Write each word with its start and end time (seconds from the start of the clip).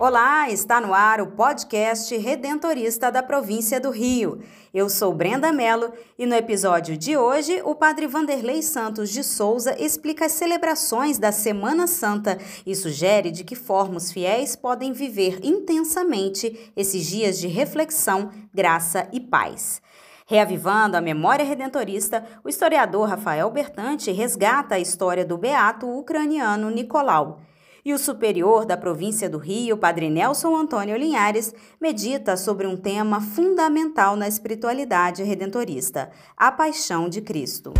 Olá, 0.00 0.48
está 0.48 0.80
no 0.80 0.94
ar 0.94 1.20
o 1.20 1.26
podcast 1.26 2.16
Redentorista 2.16 3.12
da 3.12 3.22
província 3.22 3.78
do 3.78 3.90
Rio. 3.90 4.40
Eu 4.72 4.88
sou 4.88 5.12
Brenda 5.12 5.52
Mello 5.52 5.92
e 6.18 6.24
no 6.24 6.34
episódio 6.34 6.96
de 6.96 7.18
hoje 7.18 7.60
o 7.66 7.74
padre 7.74 8.06
Vanderlei 8.06 8.62
Santos 8.62 9.10
de 9.10 9.22
Souza 9.22 9.76
explica 9.78 10.24
as 10.24 10.32
celebrações 10.32 11.18
da 11.18 11.30
Semana 11.30 11.86
Santa 11.86 12.38
e 12.64 12.74
sugere 12.74 13.30
de 13.30 13.44
que 13.44 13.54
forma 13.54 13.98
os 13.98 14.10
fiéis 14.10 14.56
podem 14.56 14.94
viver 14.94 15.38
intensamente 15.42 16.72
esses 16.74 17.04
dias 17.04 17.38
de 17.38 17.46
reflexão, 17.46 18.30
graça 18.54 19.06
e 19.12 19.20
paz. 19.20 19.82
Reavivando 20.26 20.96
a 20.96 21.02
memória 21.02 21.44
redentorista, 21.44 22.24
o 22.42 22.48
historiador 22.48 23.06
Rafael 23.06 23.50
Bertante 23.50 24.10
resgata 24.10 24.76
a 24.76 24.80
história 24.80 25.26
do 25.26 25.36
beato 25.36 25.86
ucraniano 25.86 26.70
Nicolau. 26.70 27.42
E 27.82 27.94
o 27.94 27.98
superior 27.98 28.66
da 28.66 28.76
província 28.76 29.28
do 29.28 29.38
Rio, 29.38 29.76
Padre 29.76 30.10
Nelson 30.10 30.54
Antônio 30.54 30.96
Linhares, 30.96 31.54
medita 31.80 32.36
sobre 32.36 32.66
um 32.66 32.76
tema 32.76 33.20
fundamental 33.20 34.16
na 34.16 34.28
espiritualidade 34.28 35.22
redentorista: 35.22 36.10
a 36.36 36.52
paixão 36.52 37.08
de 37.08 37.22
Cristo. 37.22 37.72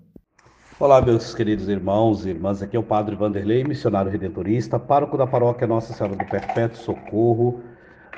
Olá, 0.78 1.02
meus 1.02 1.34
queridos 1.34 1.68
irmãos 1.68 2.24
e 2.24 2.28
irmãs. 2.28 2.62
Aqui 2.62 2.76
é 2.76 2.78
o 2.78 2.82
Padre 2.84 3.16
Vanderlei, 3.16 3.64
missionário 3.64 4.12
redentorista, 4.12 4.78
pároco 4.78 5.18
da 5.18 5.26
paróquia 5.26 5.66
Nossa 5.66 5.92
Senhora 5.92 6.14
do 6.14 6.24
Perpétuo 6.26 6.78
Socorro, 6.78 7.60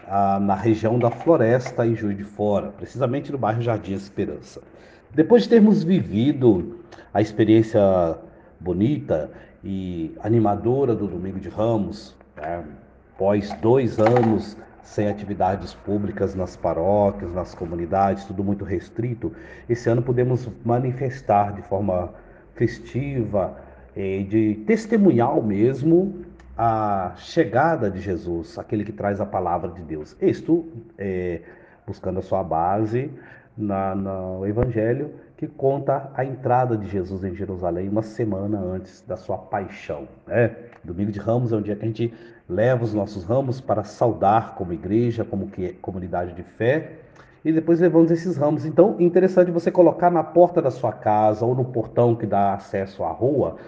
ah, 0.09 0.41
na 0.41 0.55
região 0.55 0.99
da 0.99 1.11
Floresta, 1.11 1.87
em 1.87 1.95
Juiz 1.95 2.17
de 2.17 2.25
Fora, 2.25 2.69
precisamente 2.69 3.31
no 3.31 3.39
bairro 3.39 3.63
Jardim 3.63 3.93
Esperança. 3.93 4.63
Depois 5.15 5.45
de 5.45 5.51
termos 5.51 5.83
vivido 5.85 6.79
a 7.13 7.21
experiência 7.21 7.81
bonita 8.61 9.31
e 9.63 10.15
animadora 10.21 10.95
do 10.95 11.07
Domingo 11.07 11.39
de 11.39 11.49
Ramos, 11.49 12.17
né, 12.37 12.65
após 13.15 13.53
dois 13.61 13.99
anos 13.99 14.57
sem 14.83 15.09
atividades 15.09 15.75
públicas 15.75 16.35
nas 16.35 16.57
paróquias, 16.57 17.33
nas 17.35 17.55
comunidades, 17.55 18.25
tudo 18.25 18.43
muito 18.43 18.65
restrito, 18.65 19.33
esse 19.69 19.91
ano 19.91 20.01
podemos 20.01 20.49
manifestar 20.65 21.53
de 21.53 21.63
forma 21.63 22.15
festiva, 22.55 23.57
eh, 23.95 24.23
de 24.23 24.55
testemunhal 24.67 25.43
mesmo, 25.43 26.25
a 26.59 27.13
chegada 27.15 27.89
de 27.89 28.01
Jesus, 28.01 28.59
aquele 28.59 28.85
que 28.85 28.91
traz 28.91 29.21
a 29.21 29.27
palavra 29.27 29.71
de 29.71 29.81
Deus. 29.81 30.17
Isto 30.21 30.67
é, 30.99 31.43
buscando 31.87 32.19
a 32.19 32.23
sua 32.23 32.43
base 32.43 33.13
na, 33.57 33.95
no 33.95 34.45
Evangelho, 34.45 35.13
que 35.37 35.47
conta 35.47 36.11
a 36.15 36.25
entrada 36.25 36.77
de 36.77 36.89
Jesus 36.89 37.23
em 37.23 37.33
Jerusalém 37.33 37.89
uma 37.89 38.03
semana 38.03 38.59
antes 38.59 39.05
da 39.07 39.17
sua 39.17 39.39
paixão. 39.39 40.09
Né? 40.27 40.57
Domingo 40.83 41.13
de 41.13 41.21
Ramos 41.21 41.53
é 41.53 41.57
um 41.57 41.63
dia 41.63 41.77
que 41.77 41.85
a 41.85 41.87
gente 41.87 42.13
leva 42.49 42.83
os 42.83 42.93
nossos 42.93 43.23
ramos 43.23 43.61
para 43.61 43.85
saudar 43.85 44.57
como 44.57 44.73
igreja, 44.73 45.25
como 45.25 45.49
que, 45.49 45.75
comunidade 45.75 46.33
de 46.33 46.43
fé, 46.43 46.95
e 47.45 47.53
depois 47.53 47.79
levamos 47.79 48.11
esses 48.11 48.37
ramos. 48.37 48.67
Então, 48.67 48.97
interessante 48.99 49.53
você 49.53 49.71
colocar 49.71 50.11
na 50.11 50.25
porta 50.25 50.61
da 50.61 50.73
sua 50.73 50.93
casa 50.93 51.47
ou 51.47 51.55
no 51.55 51.67
portão 51.67 52.17
que 52.17 52.27
dá 52.27 52.55
acesso 52.55 53.05
à 53.05 53.13
rua 53.13 53.59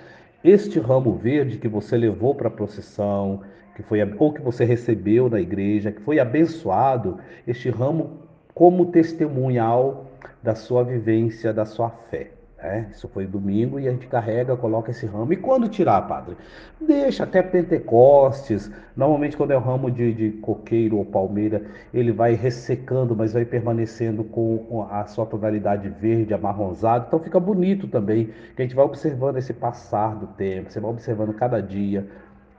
este 0.43 0.79
ramo 0.79 1.15
verde 1.15 1.59
que 1.59 1.69
você 1.69 1.97
levou 1.97 2.35
para 2.35 2.49
a 2.49 2.51
procissão, 2.51 3.43
que 3.75 3.83
foi 3.83 4.01
ou 4.19 4.33
que 4.33 4.41
você 4.41 4.65
recebeu 4.65 5.29
na 5.29 5.41
igreja, 5.41 5.93
que 5.93 6.01
foi 6.01 6.19
abençoado, 6.19 7.19
este 7.47 7.71
ramo 7.71 8.19
como 8.55 8.87
testemunhal 8.87 10.07
da 10.43 10.55
sua 10.55 10.83
vivência, 10.83 11.53
da 11.53 11.65
sua 11.65 11.91
fé. 11.91 12.40
É, 12.63 12.85
isso 12.93 13.09
foi 13.09 13.27
domingo 13.27 13.81
e 13.81 13.89
a 13.89 13.91
gente 13.91 14.07
carrega, 14.07 14.55
coloca 14.55 14.91
esse 14.91 15.07
ramo. 15.07 15.33
E 15.33 15.37
quando 15.37 15.67
tirar, 15.67 16.03
padre? 16.03 16.37
Deixa 16.79 17.25
até 17.25 17.43
Pentecostes. 17.43 18.71
Normalmente, 18.95 19.35
quando 19.35 19.53
é 19.53 19.57
o 19.57 19.61
ramo 19.61 19.91
de, 19.91 20.13
de 20.13 20.31
coqueiro 20.33 20.99
ou 20.99 21.05
palmeira, 21.07 21.63
ele 21.93 22.13
vai 22.13 22.35
ressecando, 22.35 23.17
mas 23.17 23.33
vai 23.33 23.47
permanecendo 23.47 24.23
com 24.25 24.87
a 24.91 25.07
sua 25.07 25.25
tonalidade 25.25 25.89
verde, 25.89 26.35
amarronzado. 26.35 27.07
Então 27.09 27.19
fica 27.19 27.41
bonito 27.41 27.89
também, 27.89 28.27
que 28.55 28.61
a 28.61 28.63
gente 28.63 28.75
vai 28.75 28.85
observando 28.85 29.39
esse 29.39 29.55
passar 29.55 30.15
do 30.15 30.27
tempo, 30.27 30.71
você 30.71 30.81
vai 30.81 30.91
observando 30.91 31.33
cada 31.33 31.63
dia. 31.63 32.07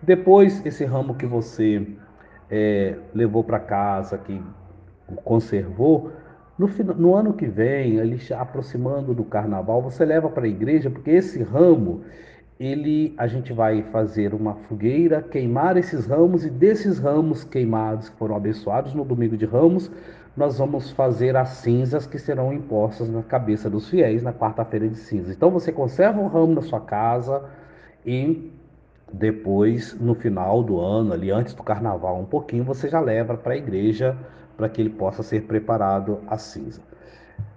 Depois, 0.01 0.65
esse 0.65 0.83
ramo 0.83 1.13
que 1.13 1.27
você 1.27 1.85
é, 2.49 2.95
levou 3.13 3.43
para 3.43 3.59
casa, 3.59 4.17
que 4.17 4.41
conservou, 5.23 6.11
no, 6.57 6.67
no, 6.95 7.15
ano 7.15 7.33
que 7.33 7.47
vem, 7.47 7.99
ali 7.99 8.19
aproximando 8.33 9.13
do 9.13 9.23
carnaval, 9.23 9.81
você 9.81 10.05
leva 10.05 10.29
para 10.29 10.45
a 10.45 10.49
igreja, 10.49 10.89
porque 10.89 11.11
esse 11.11 11.41
ramo, 11.41 12.01
ele, 12.59 13.13
a 13.17 13.25
gente 13.27 13.51
vai 13.51 13.81
fazer 13.83 14.33
uma 14.33 14.55
fogueira, 14.55 15.21
queimar 15.21 15.77
esses 15.77 16.05
ramos, 16.05 16.45
e 16.45 16.49
desses 16.49 16.99
ramos 16.99 17.43
queimados, 17.43 18.09
que 18.09 18.17
foram 18.17 18.35
abençoados 18.35 18.93
no 18.93 19.03
domingo 19.03 19.35
de 19.35 19.45
ramos, 19.45 19.91
nós 20.35 20.57
vamos 20.57 20.91
fazer 20.91 21.35
as 21.35 21.49
cinzas 21.49 22.07
que 22.07 22.17
serão 22.17 22.53
impostas 22.53 23.09
na 23.09 23.21
cabeça 23.21 23.69
dos 23.69 23.89
fiéis 23.89 24.23
na 24.23 24.31
quarta-feira 24.31 24.87
de 24.87 24.95
cinzas. 24.95 25.35
Então 25.35 25.49
você 25.49 25.71
conserva 25.71 26.21
o 26.21 26.27
ramo 26.27 26.55
na 26.55 26.61
sua 26.61 26.79
casa 26.79 27.43
e 28.05 28.51
depois, 29.11 29.93
no 29.99 30.15
final 30.15 30.63
do 30.63 30.79
ano, 30.79 31.13
ali 31.13 31.31
antes 31.31 31.53
do 31.53 31.63
carnaval, 31.63 32.17
um 32.19 32.25
pouquinho, 32.25 32.63
você 32.63 32.87
já 32.87 32.99
leva 32.99 33.35
para 33.35 33.53
a 33.53 33.57
igreja 33.57 34.17
para 34.55 34.69
que 34.69 34.81
ele 34.81 34.89
possa 34.89 35.23
ser 35.23 35.43
preparado 35.43 36.19
à 36.27 36.37
cinza. 36.37 36.81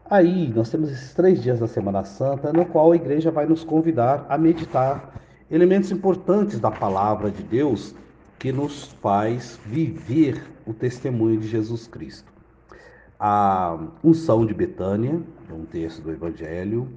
Aí 0.08 0.52
nós 0.54 0.70
temos 0.70 0.90
esses 0.90 1.14
três 1.14 1.42
dias 1.42 1.60
da 1.60 1.66
Semana 1.66 2.04
Santa, 2.04 2.52
no 2.52 2.66
qual 2.66 2.92
a 2.92 2.96
igreja 2.96 3.30
vai 3.30 3.46
nos 3.46 3.64
convidar 3.64 4.26
a 4.28 4.36
meditar 4.36 5.14
elementos 5.50 5.90
importantes 5.90 6.60
da 6.60 6.70
palavra 6.70 7.30
de 7.30 7.42
Deus 7.42 7.94
que 8.38 8.52
nos 8.52 8.92
faz 9.00 9.58
viver 9.64 10.42
o 10.66 10.74
testemunho 10.74 11.40
de 11.40 11.48
Jesus 11.48 11.86
Cristo. 11.86 12.30
A 13.18 13.78
unção 14.02 14.44
de 14.44 14.52
Betânia, 14.52 15.22
um 15.50 15.64
texto 15.64 16.02
do 16.02 16.10
Evangelho, 16.10 16.88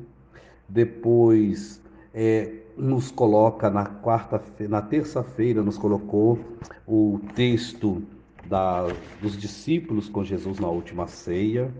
depois 0.68 1.82
é, 2.14 2.52
nos 2.78 3.10
coloca 3.10 3.70
na 3.70 3.86
quarta, 3.86 4.42
na 4.68 4.82
terça-feira 4.82 5.64
nos 5.64 5.78
colocou 5.78 6.40
o 6.86 7.20
texto 7.36 8.04
da, 8.48 8.88
dos 9.22 9.38
discípulos 9.38 10.10
com 10.10 10.24
Jesus 10.24 10.60
na 10.60 10.68
última 10.68 11.08
ceia. 11.08 11.74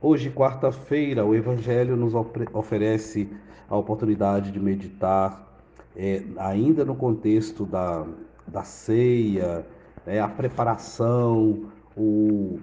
Hoje, 0.00 0.30
quarta-feira, 0.30 1.24
o 1.24 1.34
Evangelho 1.34 1.96
nos 1.96 2.12
oferece 2.52 3.28
a 3.68 3.76
oportunidade 3.76 4.50
de 4.50 4.58
meditar, 4.58 5.60
é, 5.96 6.22
ainda 6.38 6.84
no 6.84 6.94
contexto 6.96 7.64
da, 7.64 8.04
da 8.46 8.64
ceia, 8.64 9.64
é, 10.06 10.20
a 10.20 10.28
preparação, 10.28 11.70
o 11.96 12.58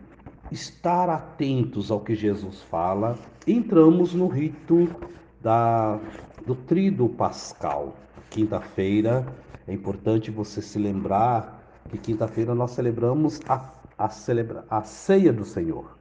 estar 0.52 1.10
atentos 1.10 1.92
ao 1.92 2.02
que 2.02 2.16
Jesus 2.16 2.62
fala. 2.64 3.18
Entramos 3.48 4.14
no 4.14 4.28
rito 4.28 4.90
da, 5.42 6.00
do 6.46 6.56
Trido 6.56 7.08
Pascal. 7.08 7.96
Quinta-feira, 8.30 9.26
é 9.68 9.74
importante 9.74 10.30
você 10.30 10.62
se 10.62 10.78
lembrar 10.78 11.59
que 11.90 11.98
quinta-feira 11.98 12.56
nós 12.56 12.72
celebramos 12.72 13.40
a, 13.48 13.70
a, 13.98 14.10
celebra, 14.10 14.64
a 14.70 14.82
ceia 14.84 15.34
do 15.34 15.44
Senhor. 15.44 15.98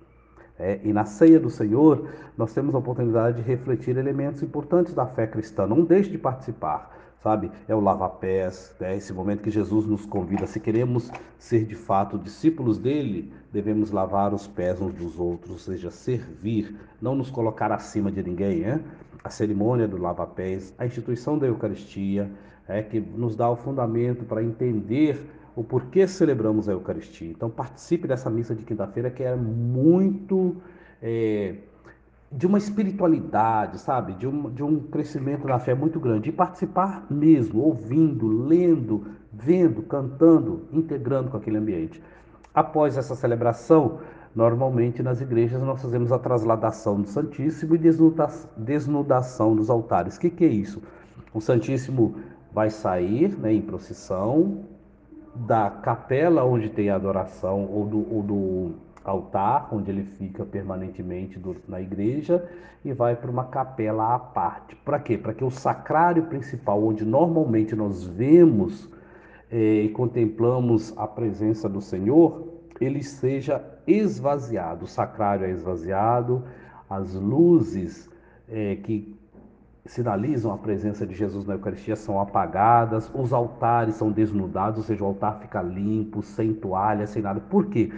É, 0.58 0.80
e 0.82 0.92
na 0.92 1.04
ceia 1.04 1.38
do 1.38 1.48
Senhor, 1.48 2.08
nós 2.36 2.52
temos 2.52 2.74
a 2.74 2.78
oportunidade 2.78 3.40
de 3.40 3.42
refletir 3.42 3.96
elementos 3.96 4.42
importantes 4.42 4.92
da 4.92 5.06
fé 5.06 5.26
cristã. 5.26 5.66
Não 5.66 5.84
deixe 5.84 6.10
de 6.10 6.18
participar, 6.18 6.96
sabe? 7.22 7.50
É 7.68 7.74
o 7.74 7.80
lava-pés, 7.80 8.74
é 8.80 8.96
esse 8.96 9.12
momento 9.12 9.42
que 9.42 9.50
Jesus 9.50 9.86
nos 9.86 10.04
convida. 10.04 10.46
Se 10.46 10.58
queremos 10.58 11.12
ser 11.38 11.64
de 11.64 11.76
fato 11.76 12.18
discípulos 12.18 12.76
dele, 12.76 13.32
devemos 13.52 13.92
lavar 13.92 14.34
os 14.34 14.48
pés 14.48 14.80
uns 14.80 14.94
dos 14.94 15.18
outros, 15.18 15.52
ou 15.52 15.58
seja, 15.58 15.90
servir, 15.92 16.76
não 17.00 17.14
nos 17.14 17.30
colocar 17.30 17.70
acima 17.70 18.10
de 18.10 18.22
ninguém. 18.22 18.64
É? 18.64 18.80
A 19.22 19.30
cerimônia 19.30 19.86
do 19.86 19.96
lava-pés, 19.96 20.74
a 20.76 20.86
instituição 20.86 21.38
da 21.38 21.46
Eucaristia, 21.46 22.28
é 22.66 22.82
que 22.82 23.00
nos 23.00 23.34
dá 23.34 23.48
o 23.48 23.56
fundamento 23.56 24.24
para 24.24 24.42
entender 24.42 25.37
o 25.58 25.64
porquê 25.64 26.06
celebramos 26.06 26.68
a 26.68 26.72
Eucaristia. 26.72 27.28
Então 27.28 27.50
participe 27.50 28.06
dessa 28.06 28.30
missa 28.30 28.54
de 28.54 28.62
quinta-feira 28.62 29.10
que 29.10 29.24
é 29.24 29.34
muito 29.34 30.56
é, 31.02 31.56
de 32.30 32.46
uma 32.46 32.58
espiritualidade, 32.58 33.80
sabe? 33.80 34.12
De 34.12 34.28
um, 34.28 34.48
de 34.50 34.62
um 34.62 34.78
crescimento 34.78 35.48
na 35.48 35.58
fé 35.58 35.74
muito 35.74 35.98
grande. 35.98 36.28
E 36.28 36.32
participar 36.32 37.04
mesmo, 37.10 37.60
ouvindo, 37.60 38.28
lendo, 38.28 39.08
vendo, 39.32 39.82
cantando, 39.82 40.62
integrando 40.72 41.28
com 41.28 41.36
aquele 41.36 41.58
ambiente. 41.58 42.00
Após 42.54 42.96
essa 42.96 43.16
celebração, 43.16 43.98
normalmente 44.36 45.02
nas 45.02 45.20
igrejas 45.20 45.60
nós 45.60 45.82
fazemos 45.82 46.12
a 46.12 46.20
trasladação 46.20 47.00
do 47.00 47.08
Santíssimo 47.08 47.74
e 47.74 47.80
desnudação 48.56 49.56
dos 49.56 49.68
altares. 49.68 50.16
O 50.16 50.20
que, 50.20 50.30
que 50.30 50.44
é 50.44 50.48
isso? 50.48 50.80
O 51.34 51.40
Santíssimo 51.40 52.14
vai 52.52 52.70
sair 52.70 53.36
né, 53.36 53.52
em 53.52 53.60
procissão, 53.60 54.77
da 55.46 55.70
capela 55.70 56.44
onde 56.44 56.68
tem 56.68 56.90
a 56.90 56.96
adoração 56.96 57.66
ou 57.70 57.86
do, 57.86 58.14
ou 58.14 58.22
do 58.22 58.74
altar, 59.04 59.68
onde 59.72 59.90
ele 59.90 60.04
fica 60.18 60.44
permanentemente 60.44 61.38
do, 61.38 61.56
na 61.66 61.80
igreja, 61.80 62.48
e 62.84 62.92
vai 62.92 63.16
para 63.16 63.30
uma 63.30 63.44
capela 63.44 64.14
à 64.14 64.18
parte. 64.18 64.76
Para 64.76 64.98
quê? 64.98 65.16
Para 65.16 65.34
que 65.34 65.44
o 65.44 65.50
sacrário 65.50 66.24
principal, 66.24 66.82
onde 66.82 67.04
normalmente 67.04 67.74
nós 67.74 68.04
vemos 68.04 68.88
eh, 69.50 69.82
e 69.84 69.88
contemplamos 69.90 70.96
a 70.96 71.06
presença 71.06 71.68
do 71.68 71.80
Senhor, 71.80 72.48
ele 72.80 73.02
seja 73.02 73.62
esvaziado. 73.86 74.84
O 74.84 74.88
sacrário 74.88 75.46
é 75.46 75.50
esvaziado, 75.50 76.44
as 76.88 77.14
luzes 77.14 78.08
eh, 78.48 78.76
que 78.76 79.16
sinalizam 79.88 80.52
a 80.52 80.58
presença 80.58 81.06
de 81.06 81.14
Jesus 81.14 81.46
na 81.46 81.54
Eucaristia 81.54 81.96
são 81.96 82.20
apagadas, 82.20 83.10
os 83.14 83.32
altares 83.32 83.94
são 83.94 84.12
desnudados, 84.12 84.78
ou 84.78 84.84
seja, 84.84 85.02
o 85.02 85.06
altar 85.06 85.38
fica 85.40 85.62
limpo, 85.62 86.22
sem 86.22 86.52
toalha, 86.52 87.06
sem 87.06 87.22
nada. 87.22 87.40
Por 87.40 87.66
quê? 87.66 87.90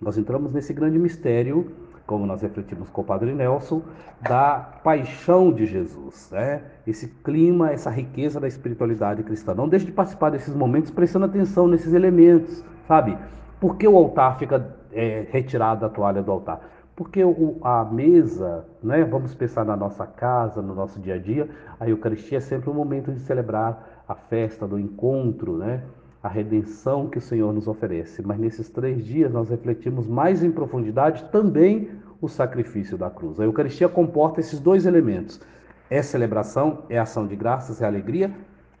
Nós 0.00 0.18
entramos 0.18 0.52
nesse 0.52 0.74
grande 0.74 0.98
mistério, 0.98 1.72
como 2.06 2.26
nós 2.26 2.42
refletimos 2.42 2.90
com 2.90 3.00
o 3.00 3.04
Padre 3.04 3.34
Nelson, 3.34 3.82
da 4.20 4.58
paixão 4.84 5.50
de 5.50 5.66
Jesus, 5.66 6.28
né? 6.30 6.62
Esse 6.86 7.08
clima, 7.08 7.70
essa 7.70 7.90
riqueza 7.90 8.38
da 8.38 8.46
espiritualidade 8.46 9.22
cristã. 9.22 9.54
Não 9.54 9.68
deixe 9.68 9.86
de 9.86 9.92
participar 9.92 10.30
desses 10.30 10.54
momentos 10.54 10.90
prestando 10.90 11.24
atenção 11.24 11.66
nesses 11.66 11.92
elementos, 11.94 12.62
sabe? 12.86 13.16
Por 13.58 13.76
que 13.76 13.88
o 13.88 13.96
altar 13.96 14.38
fica 14.38 14.74
é, 14.92 15.26
retirado 15.30 15.80
da 15.80 15.88
toalha 15.88 16.22
do 16.22 16.30
altar? 16.30 16.60
Porque 16.98 17.22
o, 17.22 17.58
a 17.62 17.84
mesa, 17.84 18.66
né, 18.82 19.04
vamos 19.04 19.32
pensar 19.32 19.64
na 19.64 19.76
nossa 19.76 20.04
casa, 20.04 20.60
no 20.60 20.74
nosso 20.74 20.98
dia 20.98 21.14
a 21.14 21.18
dia, 21.18 21.48
a 21.78 21.88
Eucaristia 21.88 22.38
é 22.38 22.40
sempre 22.40 22.68
um 22.68 22.74
momento 22.74 23.12
de 23.12 23.20
celebrar 23.20 24.02
a 24.08 24.16
festa 24.16 24.66
do 24.66 24.76
encontro, 24.76 25.56
né, 25.56 25.84
a 26.20 26.26
redenção 26.26 27.08
que 27.08 27.16
o 27.16 27.20
Senhor 27.20 27.52
nos 27.52 27.68
oferece. 27.68 28.20
Mas 28.20 28.40
nesses 28.40 28.68
três 28.68 29.06
dias 29.06 29.32
nós 29.32 29.48
refletimos 29.48 30.08
mais 30.08 30.42
em 30.42 30.50
profundidade 30.50 31.24
também 31.30 31.88
o 32.20 32.26
sacrifício 32.26 32.98
da 32.98 33.08
cruz. 33.08 33.38
A 33.38 33.44
Eucaristia 33.44 33.88
comporta 33.88 34.40
esses 34.40 34.58
dois 34.58 34.84
elementos. 34.84 35.40
É 35.88 36.02
celebração, 36.02 36.82
é 36.90 36.98
ação 36.98 37.28
de 37.28 37.36
graças, 37.36 37.80
é 37.80 37.86
alegria, 37.86 38.28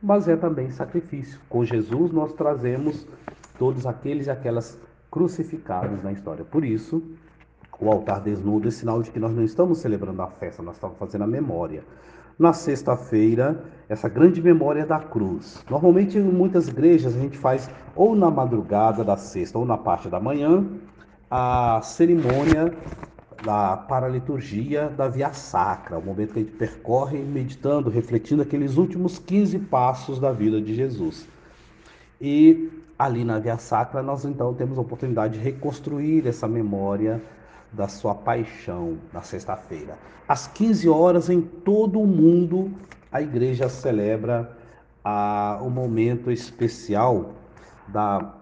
mas 0.02 0.26
é 0.26 0.34
também 0.34 0.72
sacrifício. 0.72 1.38
Com 1.48 1.64
Jesus 1.64 2.10
nós 2.10 2.32
trazemos 2.32 3.06
todos 3.56 3.86
aqueles 3.86 4.26
e 4.26 4.30
aquelas 4.32 4.76
crucificados 5.08 6.02
na 6.02 6.10
história. 6.10 6.44
Por 6.44 6.64
isso, 6.64 7.00
o 7.80 7.90
altar 7.90 8.20
desnudo 8.20 8.68
é 8.68 8.70
sinal 8.70 9.02
de 9.02 9.10
que 9.10 9.20
nós 9.20 9.32
não 9.32 9.44
estamos 9.44 9.78
celebrando 9.78 10.20
a 10.22 10.26
festa, 10.26 10.62
nós 10.62 10.76
estamos 10.76 10.98
fazendo 10.98 11.24
a 11.24 11.26
memória. 11.26 11.84
Na 12.38 12.52
sexta-feira, 12.52 13.64
essa 13.88 14.08
grande 14.08 14.40
memória 14.40 14.86
da 14.86 14.98
cruz. 14.98 15.64
Normalmente, 15.68 16.18
em 16.18 16.22
muitas 16.22 16.68
igrejas, 16.68 17.16
a 17.16 17.18
gente 17.18 17.36
faz 17.36 17.68
ou 17.96 18.14
na 18.14 18.30
madrugada 18.30 19.02
da 19.02 19.16
sexta 19.16 19.58
ou 19.58 19.64
na 19.64 19.76
parte 19.76 20.08
da 20.08 20.20
manhã 20.20 20.64
a 21.30 21.80
cerimônia 21.82 22.72
da 23.44 23.76
paraliturgia 23.76 24.88
da 24.88 25.08
Via 25.08 25.32
Sacra, 25.32 25.98
o 25.98 26.02
momento 26.02 26.32
que 26.32 26.40
a 26.40 26.42
gente 26.42 26.56
percorre 26.56 27.18
meditando, 27.18 27.90
refletindo 27.90 28.42
aqueles 28.42 28.76
últimos 28.76 29.18
15 29.18 29.58
passos 29.60 30.18
da 30.18 30.32
vida 30.32 30.60
de 30.60 30.74
Jesus. 30.74 31.28
E 32.20 32.70
ali 32.98 33.24
na 33.24 33.38
Via 33.38 33.58
Sacra, 33.58 34.02
nós 34.02 34.24
então 34.24 34.54
temos 34.54 34.78
a 34.78 34.80
oportunidade 34.80 35.38
de 35.38 35.44
reconstruir 35.44 36.26
essa 36.26 36.48
memória 36.48 37.20
da 37.72 37.88
sua 37.88 38.14
paixão 38.14 38.98
na 39.12 39.22
sexta-feira. 39.22 39.98
Às 40.26 40.46
15 40.46 40.88
horas, 40.88 41.30
em 41.30 41.40
todo 41.40 42.00
o 42.00 42.06
mundo, 42.06 42.70
a 43.10 43.22
igreja 43.22 43.68
celebra 43.68 44.56
o 45.62 45.70
momento 45.70 46.30
especial 46.30 47.32
da 47.88 48.34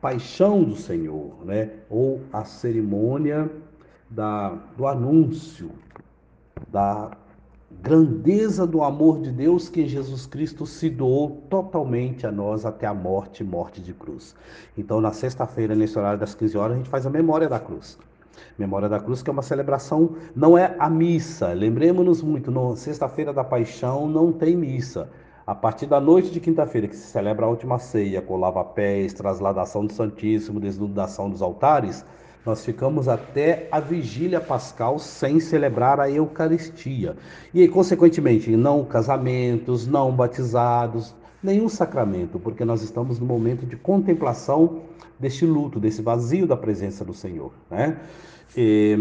paixão 0.00 0.62
do 0.62 0.76
Senhor, 0.76 1.32
né? 1.44 1.70
ou 1.88 2.20
a 2.32 2.44
cerimônia 2.44 3.50
da, 4.10 4.50
do 4.76 4.86
anúncio 4.86 5.70
da 6.68 7.10
grandeza 7.82 8.66
do 8.66 8.82
amor 8.82 9.20
de 9.20 9.30
Deus 9.30 9.68
que 9.68 9.86
Jesus 9.86 10.26
Cristo 10.26 10.66
se 10.66 10.90
doou 10.90 11.42
totalmente 11.48 12.26
a 12.26 12.32
nós 12.32 12.66
até 12.66 12.86
a 12.86 12.92
morte 12.92 13.42
morte 13.44 13.80
de 13.80 13.94
cruz. 13.94 14.34
Então, 14.76 15.00
na 15.00 15.12
sexta-feira, 15.12 15.74
nesse 15.74 15.98
horário 15.98 16.18
das 16.18 16.34
15 16.34 16.58
horas, 16.58 16.74
a 16.74 16.76
gente 16.78 16.90
faz 16.90 17.06
a 17.06 17.10
memória 17.10 17.48
da 17.48 17.58
cruz. 17.58 17.98
Memória 18.58 18.88
da 18.88 19.00
Cruz, 19.00 19.22
que 19.22 19.30
é 19.30 19.32
uma 19.32 19.42
celebração, 19.42 20.16
não 20.34 20.56
é 20.56 20.74
a 20.78 20.88
missa. 20.88 21.52
Lembremos-nos 21.52 22.22
muito, 22.22 22.50
no 22.50 22.76
sexta-feira 22.76 23.32
da 23.32 23.44
Paixão 23.44 24.08
não 24.08 24.32
tem 24.32 24.56
missa. 24.56 25.08
A 25.46 25.54
partir 25.54 25.86
da 25.86 26.00
noite 26.00 26.30
de 26.30 26.38
quinta-feira, 26.38 26.86
que 26.86 26.94
se 26.94 27.08
celebra 27.08 27.46
a 27.46 27.48
última 27.48 27.78
ceia, 27.78 28.22
com 28.22 28.36
lava-pés, 28.36 29.12
trasladação 29.12 29.84
do 29.84 29.92
Santíssimo, 29.92 30.60
desnudação 30.60 31.28
dos 31.28 31.42
altares, 31.42 32.04
nós 32.44 32.64
ficamos 32.64 33.08
até 33.08 33.68
a 33.70 33.80
vigília 33.80 34.40
pascal 34.40 34.98
sem 34.98 35.40
celebrar 35.40 36.00
a 36.00 36.10
Eucaristia. 36.10 37.16
E, 37.52 37.66
consequentemente, 37.68 38.56
não 38.56 38.84
casamentos, 38.84 39.86
não 39.86 40.12
batizados, 40.12 41.14
nenhum 41.42 41.68
sacramento, 41.68 42.38
porque 42.38 42.64
nós 42.64 42.82
estamos 42.82 43.18
no 43.18 43.26
momento 43.26 43.66
de 43.66 43.76
contemplação 43.76 44.82
deste 45.18 45.44
luto, 45.46 45.78
desse 45.78 46.02
vazio 46.02 46.46
da 46.46 46.56
presença 46.56 47.04
do 47.04 47.14
Senhor. 47.14 47.52
Né? 47.70 47.98
eh, 48.56 48.96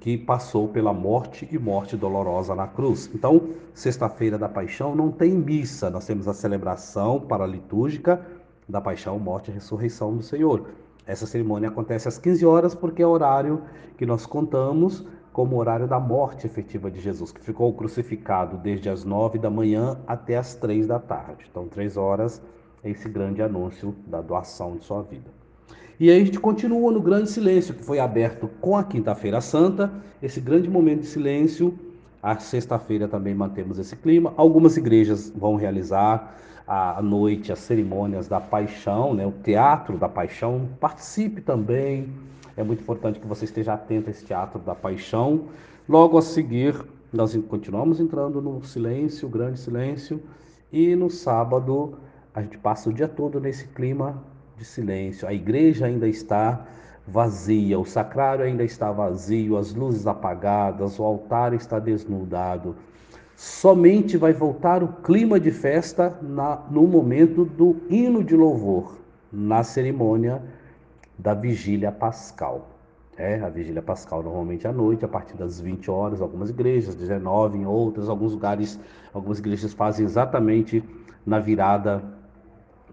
que 0.00 0.18
passou 0.18 0.68
pela 0.68 0.92
morte 0.92 1.48
e 1.50 1.58
morte 1.58 1.96
dolorosa 1.96 2.54
na 2.54 2.66
cruz. 2.66 3.10
Então, 3.14 3.50
sexta-feira 3.72 4.38
da 4.38 4.48
paixão 4.48 4.94
não 4.94 5.10
tem 5.10 5.32
missa, 5.32 5.90
nós 5.90 6.06
temos 6.06 6.28
a 6.28 6.34
celebração 6.34 7.20
paralitúrgica 7.20 8.24
da 8.68 8.80
paixão, 8.80 9.18
morte 9.18 9.50
e 9.50 9.54
ressurreição 9.54 10.16
do 10.16 10.22
Senhor. 10.22 10.68
Essa 11.06 11.26
cerimônia 11.26 11.68
acontece 11.68 12.08
às 12.08 12.18
15 12.18 12.46
horas 12.46 12.74
porque 12.74 13.02
é 13.02 13.06
o 13.06 13.10
horário 13.10 13.62
que 13.96 14.06
nós 14.06 14.24
contamos 14.24 15.04
como 15.34 15.56
horário 15.56 15.88
da 15.88 15.98
morte 15.98 16.46
efetiva 16.46 16.88
de 16.88 17.00
Jesus, 17.00 17.32
que 17.32 17.40
ficou 17.40 17.74
crucificado 17.74 18.56
desde 18.56 18.88
as 18.88 19.04
nove 19.04 19.36
da 19.36 19.50
manhã 19.50 19.98
até 20.06 20.36
as 20.36 20.54
três 20.54 20.86
da 20.86 21.00
tarde. 21.00 21.44
Então, 21.50 21.66
três 21.66 21.96
horas 21.96 22.40
é 22.84 22.90
esse 22.90 23.08
grande 23.08 23.42
anúncio 23.42 23.96
da 24.06 24.20
doação 24.20 24.76
de 24.76 24.84
sua 24.84 25.02
vida. 25.02 25.28
E 25.98 26.08
aí 26.08 26.22
a 26.22 26.24
gente 26.24 26.38
continua 26.38 26.92
no 26.92 27.02
grande 27.02 27.28
silêncio, 27.28 27.74
que 27.74 27.82
foi 27.82 27.98
aberto 27.98 28.48
com 28.60 28.76
a 28.76 28.84
Quinta-feira 28.84 29.40
Santa, 29.40 29.92
esse 30.22 30.40
grande 30.40 30.70
momento 30.70 31.00
de 31.00 31.06
silêncio. 31.06 31.76
A 32.24 32.38
sexta-feira 32.38 33.06
também 33.06 33.34
mantemos 33.34 33.78
esse 33.78 33.94
clima. 33.94 34.32
Algumas 34.38 34.78
igrejas 34.78 35.30
vão 35.36 35.56
realizar 35.56 36.34
à 36.66 37.02
noite 37.02 37.52
as 37.52 37.58
cerimônias 37.58 38.26
da 38.26 38.40
paixão, 38.40 39.12
né, 39.12 39.26
o 39.26 39.30
teatro 39.30 39.98
da 39.98 40.08
paixão. 40.08 40.70
Participe 40.80 41.42
também 41.42 42.08
é 42.56 42.64
muito 42.64 42.80
importante 42.80 43.20
que 43.20 43.26
você 43.26 43.44
esteja 43.44 43.74
atento 43.74 44.08
a 44.08 44.10
esse 44.10 44.24
teatro 44.24 44.58
da 44.60 44.74
paixão. 44.74 45.48
Logo 45.86 46.16
a 46.16 46.22
seguir, 46.22 46.74
nós 47.12 47.36
continuamos 47.46 48.00
entrando 48.00 48.40
no 48.40 48.64
silêncio, 48.64 49.28
grande 49.28 49.58
silêncio, 49.60 50.22
e 50.72 50.96
no 50.96 51.10
sábado 51.10 51.98
a 52.32 52.40
gente 52.40 52.56
passa 52.56 52.88
o 52.88 52.92
dia 52.94 53.06
todo 53.06 53.38
nesse 53.38 53.68
clima 53.68 54.24
de 54.56 54.64
silêncio. 54.64 55.28
A 55.28 55.34
igreja 55.34 55.84
ainda 55.84 56.08
está 56.08 56.64
vazia, 57.06 57.78
o 57.78 57.84
sacrário 57.84 58.44
ainda 58.44 58.64
está 58.64 58.90
vazio, 58.90 59.56
as 59.56 59.74
luzes 59.74 60.06
apagadas, 60.06 60.98
o 60.98 61.04
altar 61.04 61.52
está 61.52 61.78
desnudado. 61.78 62.74
Somente 63.36 64.16
vai 64.16 64.32
voltar 64.32 64.82
o 64.82 64.88
clima 64.88 65.38
de 65.38 65.50
festa 65.50 66.16
na, 66.22 66.62
no 66.70 66.86
momento 66.86 67.44
do 67.44 67.76
hino 67.90 68.22
de 68.22 68.36
louvor, 68.36 68.98
na 69.32 69.62
cerimônia 69.62 70.40
da 71.18 71.34
vigília 71.34 71.90
pascal. 71.90 72.70
É, 73.16 73.40
a 73.40 73.48
vigília 73.48 73.82
pascal 73.82 74.22
normalmente 74.22 74.66
à 74.66 74.72
noite, 74.72 75.04
a 75.04 75.08
partir 75.08 75.36
das 75.36 75.60
20 75.60 75.88
horas, 75.90 76.20
algumas 76.20 76.50
igrejas, 76.50 76.94
19 76.96 77.58
em 77.58 77.66
outras, 77.66 78.08
alguns 78.08 78.32
lugares, 78.32 78.78
algumas 79.12 79.38
igrejas 79.38 79.72
fazem 79.72 80.04
exatamente 80.04 80.82
na 81.24 81.38
virada 81.38 82.02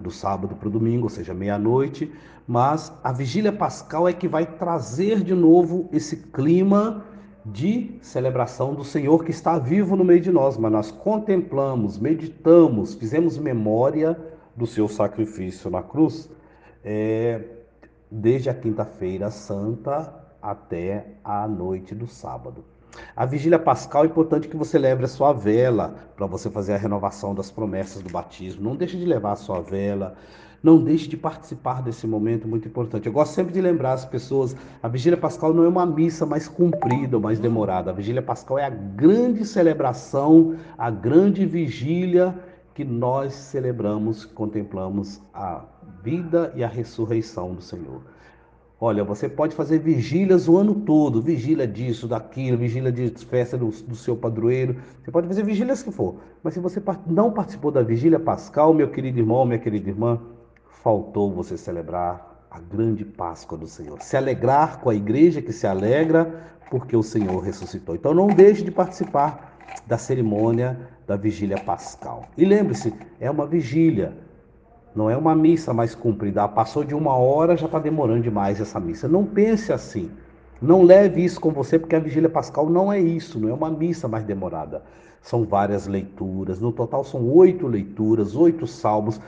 do 0.02 0.12
sábado 0.12 0.56
para 0.56 0.68
o 0.68 0.72
domingo, 0.72 1.04
ou 1.04 1.10
seja, 1.10 1.34
meia-noite, 1.34 2.12
mas 2.48 2.92
a 3.04 3.12
vigília 3.14 3.52
pascal 3.52 4.08
é 4.08 4.14
que 4.14 4.28
vai 4.28 4.46
trazer 4.46 5.22
de 5.22 5.34
novo 5.34 5.88
esse 5.94 6.18
clima 6.18 7.06
de 7.46 7.98
celebração 8.02 8.74
do 8.74 8.84
Senhor 8.84 9.24
que 9.24 9.32
está 9.32 9.58
vivo 9.58 9.96
no 9.96 10.04
meio 10.04 10.22
de 10.22 10.32
nós, 10.32 10.58
mas 10.58 10.72
nós 10.72 10.92
contemplamos, 10.92 11.98
meditamos, 11.98 12.94
fizemos 12.94 13.38
memória 13.38 14.20
do 14.56 14.68
seu 14.68 14.88
sacrifício 14.88 15.70
na 15.70 15.82
cruz. 15.82 16.30
É, 16.84 17.42
desde 18.12 18.50
a 18.50 18.54
quinta-feira 18.54 19.32
santa 19.32 20.14
até 20.42 21.16
a 21.24 21.48
noite 21.48 21.96
do 21.96 22.08
sábado. 22.08 22.66
A 23.16 23.26
vigília 23.26 23.60
pascal 23.60 24.04
é 24.04 24.08
importante 24.08 24.48
que 24.48 24.58
você 24.58 24.78
leve 24.78 25.04
a 25.04 25.08
sua 25.08 25.34
vela 25.34 25.96
para 26.16 26.26
você 26.26 26.50
fazer 26.50 26.74
a 26.74 26.78
renovação 26.78 27.34
das 27.34 27.52
promessas 27.52 28.02
do 28.02 28.10
batismo. 28.10 28.64
Não 28.64 28.76
deixe 28.76 28.98
de 28.98 29.06
levar 29.06 29.34
a 29.34 29.36
sua 29.36 29.62
vela, 29.62 30.16
não 30.64 30.84
deixe 30.84 31.08
de 31.08 31.18
participar 31.18 31.82
desse 31.82 32.06
momento 32.06 32.48
muito 32.48 32.68
importante. 32.68 33.08
Eu 33.08 33.14
gosto 33.14 33.34
sempre 33.34 33.54
de 33.54 33.62
lembrar 33.62 33.94
as 33.94 34.06
pessoas, 34.06 34.56
a 34.82 34.88
vigília 34.88 35.18
pascal 35.18 35.54
não 35.54 35.64
é 35.64 35.68
uma 35.68 35.86
missa 35.86 36.26
mais 36.26 36.48
comprida 36.48 37.18
ou 37.18 37.24
mais 37.24 37.40
demorada. 37.40 37.92
A 37.92 37.94
vigília 37.94 38.22
pascal 38.22 38.60
é 38.60 38.66
a 38.66 38.70
grande 38.70 39.46
celebração, 39.46 40.56
a 40.78 40.90
grande 40.92 41.46
vigília 41.46 42.38
que 42.74 42.86
nós 42.86 43.34
celebramos, 43.34 44.26
contemplamos 44.26 45.22
a 45.34 45.66
vida 46.04 46.54
e 46.56 46.64
a 46.64 46.68
ressurreição 46.68 47.54
do 47.54 47.62
Senhor. 47.62 48.02
Olha, 48.84 49.04
você 49.04 49.30
pode 49.30 49.56
fazer 49.56 49.78
vigílias 49.78 50.50
o 50.50 50.58
ano 50.58 50.74
todo, 50.74 51.22
vigília 51.22 51.68
disso, 51.68 52.08
daquilo, 52.08 52.58
vigília 52.58 52.92
de 52.92 53.12
festa 53.28 53.56
do, 53.56 53.68
do, 53.70 53.96
seu 53.96 54.18
padroeiro. 54.18 54.76
Você 55.04 55.12
pode 55.12 55.28
fazer 55.28 55.44
vigílias 55.44 55.84
que 55.84 55.92
for. 55.92 56.16
Mas 56.42 56.56
se 56.56 56.60
você 56.60 56.82
não 57.06 57.32
participou 57.32 57.70
da 57.70 57.84
vigília 57.84 58.20
pascal, 58.20 58.74
meu 58.74 58.90
querido 58.90 59.20
irmão, 59.20 59.46
minha 59.46 59.60
querida 59.60 59.88
irmã, 59.88 60.20
faltou 60.82 61.32
você 61.32 61.60
celebrar 61.60 62.44
a 62.50 62.60
grande 62.60 63.06
Páscoa 63.06 63.56
do 63.56 63.68
Senhor. 63.68 64.02
Se 64.02 64.18
alegrar 64.18 64.80
com 64.82 64.90
a 64.90 64.96
igreja 64.96 65.44
que 65.44 65.54
se 65.54 65.68
alegra 65.68 66.44
porque 66.72 66.98
o 66.98 67.04
Senhor 67.04 67.40
ressuscitou. 67.40 67.94
Então 67.94 68.16
não 68.16 68.30
deixe 68.30 68.64
de 68.64 68.72
participar 68.72 69.60
da 69.86 70.00
cerimônia 70.00 70.90
da 71.06 71.16
vigília 71.16 71.60
pascal. 71.60 72.24
E 72.36 72.44
lembre-se, 72.44 72.92
é 73.20 73.30
uma 73.30 73.46
vigília. 73.46 74.18
Não 74.96 75.10
é 75.10 75.16
uma 75.16 75.34
missa 75.34 75.74
mais 75.74 75.96
cumprida. 75.96 76.44
Ah, 76.44 76.48
passou 76.48 76.84
de 76.84 76.94
uma 76.94 77.16
hora, 77.16 77.56
já 77.56 77.66
está 77.66 77.80
demorando 77.80 78.24
demais 78.24 78.60
essa 78.60 78.80
missa. 78.80 79.08
Não 79.08 79.26
pense 79.26 79.72
assim. 79.72 80.12
Não 80.62 80.84
leve 80.84 81.24
isso 81.24 81.40
com 81.40 81.52
você, 81.52 81.80
porque 81.80 81.96
a 81.96 82.00
vigília 82.00 82.30
pascal 82.30 82.70
não 82.70 82.92
é 82.92 83.00
isso, 83.00 83.40
não 83.40 83.50
é 83.50 83.54
uma 83.54 83.70
missa 83.70 84.08
mais 84.08 84.24
demorada. 84.24 84.84
São 85.22 85.44
várias 85.44 85.88
leituras. 85.88 86.60
No 86.60 86.72
total 86.72 87.04
são 87.04 87.28
oito 87.32 87.68
leituras, 87.68 88.36
oito 88.36 88.68
salmos. 88.68 89.20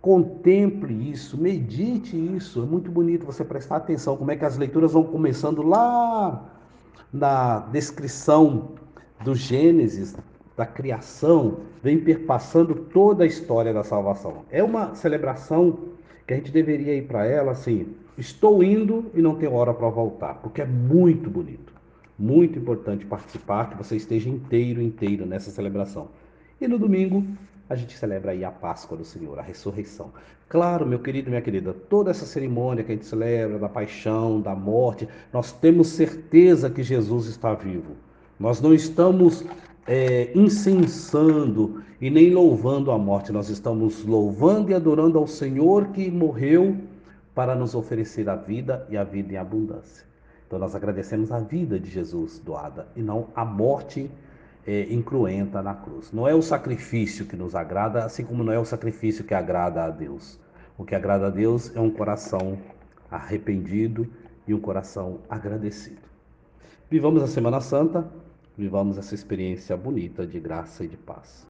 Contemple 0.00 1.10
isso, 1.10 1.40
medite 1.40 2.16
isso. 2.16 2.62
É 2.62 2.66
muito 2.66 2.90
bonito 2.90 3.24
você 3.24 3.44
prestar 3.44 3.76
atenção 3.76 4.16
como 4.16 4.30
é 4.32 4.36
que 4.36 4.44
as 4.44 4.58
leituras 4.58 4.92
vão 4.92 5.04
começando 5.04 5.62
lá 5.62 6.50
na 7.12 7.60
descrição 7.70 8.70
do 9.22 9.34
Gênesis, 9.34 10.16
da 10.56 10.66
criação 10.66 11.60
vem 11.82 11.98
perpassando 11.98 12.74
toda 12.74 13.24
a 13.24 13.26
história 13.26 13.72
da 13.72 13.82
salvação. 13.82 14.44
É 14.50 14.62
uma 14.62 14.94
celebração 14.94 15.78
que 16.26 16.34
a 16.34 16.36
gente 16.36 16.52
deveria 16.52 16.94
ir 16.94 17.06
para 17.06 17.26
ela 17.26 17.52
assim: 17.52 17.94
estou 18.16 18.62
indo 18.62 19.10
e 19.14 19.22
não 19.22 19.34
tenho 19.34 19.52
hora 19.52 19.72
para 19.72 19.88
voltar, 19.88 20.34
porque 20.34 20.62
é 20.62 20.66
muito 20.66 21.30
bonito. 21.30 21.72
Muito 22.18 22.58
importante 22.58 23.04
participar, 23.06 23.70
que 23.70 23.76
você 23.76 23.96
esteja 23.96 24.28
inteiro, 24.28 24.80
inteiro 24.80 25.26
nessa 25.26 25.50
celebração. 25.50 26.08
E 26.60 26.68
no 26.68 26.78
domingo, 26.78 27.24
a 27.68 27.74
gente 27.74 27.96
celebra 27.96 28.32
aí 28.32 28.44
a 28.44 28.50
Páscoa 28.50 28.98
do 28.98 29.04
Senhor, 29.04 29.38
a 29.38 29.42
ressurreição. 29.42 30.12
Claro, 30.48 30.86
meu 30.86 30.98
querido 30.98 31.30
minha 31.30 31.40
querida, 31.40 31.72
toda 31.72 32.10
essa 32.10 32.26
cerimônia 32.26 32.84
que 32.84 32.92
a 32.92 32.94
gente 32.94 33.06
celebra, 33.06 33.58
da 33.58 33.68
paixão, 33.68 34.40
da 34.40 34.54
morte, 34.54 35.08
nós 35.32 35.50
temos 35.50 35.88
certeza 35.88 36.68
que 36.68 36.82
Jesus 36.82 37.26
está 37.26 37.54
vivo. 37.54 37.96
Nós 38.38 38.60
não 38.60 38.74
estamos 38.74 39.44
é, 39.86 40.30
incensando 40.34 41.82
e 42.00 42.10
nem 42.10 42.30
louvando 42.30 42.90
a 42.90 42.98
morte, 42.98 43.32
nós 43.32 43.48
estamos 43.48 44.04
louvando 44.04 44.70
e 44.70 44.74
adorando 44.74 45.18
ao 45.18 45.26
Senhor 45.26 45.88
que 45.88 46.10
morreu 46.10 46.76
para 47.34 47.54
nos 47.54 47.74
oferecer 47.74 48.28
a 48.28 48.36
vida 48.36 48.86
e 48.90 48.96
a 48.96 49.04
vida 49.04 49.32
em 49.32 49.36
abundância. 49.36 50.04
Então 50.46 50.58
nós 50.58 50.74
agradecemos 50.74 51.32
a 51.32 51.40
vida 51.40 51.78
de 51.78 51.90
Jesus 51.90 52.38
doada 52.38 52.86
e 52.94 53.02
não 53.02 53.28
a 53.34 53.44
morte 53.44 54.10
é, 54.66 54.92
incruenta 54.92 55.62
na 55.62 55.74
cruz. 55.74 56.12
Não 56.12 56.28
é 56.28 56.34
o 56.34 56.42
sacrifício 56.42 57.24
que 57.24 57.36
nos 57.36 57.54
agrada, 57.54 58.04
assim 58.04 58.24
como 58.24 58.44
não 58.44 58.52
é 58.52 58.58
o 58.58 58.64
sacrifício 58.64 59.24
que 59.24 59.34
agrada 59.34 59.84
a 59.84 59.90
Deus. 59.90 60.38
O 60.76 60.84
que 60.84 60.94
agrada 60.94 61.26
a 61.26 61.30
Deus 61.30 61.74
é 61.74 61.80
um 61.80 61.90
coração 61.90 62.58
arrependido 63.10 64.06
e 64.46 64.54
um 64.54 64.60
coração 64.60 65.18
agradecido. 65.28 66.02
Vivamos 66.90 67.22
a 67.22 67.26
Semana 67.26 67.60
Santa 67.60 68.06
Vivamos 68.56 68.98
essa 68.98 69.14
experiência 69.14 69.76
bonita 69.76 70.26
de 70.26 70.38
graça 70.38 70.84
e 70.84 70.88
de 70.88 70.96
paz. 70.96 71.46